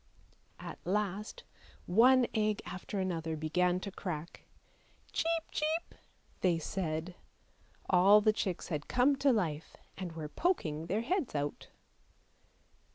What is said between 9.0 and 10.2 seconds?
to life, and